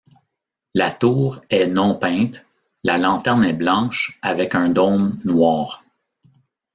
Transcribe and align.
La 0.73 0.89
tour 0.89 1.41
est 1.51 1.67
non 1.67 1.93
peinte, 1.93 2.47
la 2.83 2.97
lanterne 2.97 3.45
est 3.45 3.53
blanche 3.53 4.17
avec 4.23 4.55
un 4.55 4.69
dôme 4.69 5.19
noir. 5.25 5.83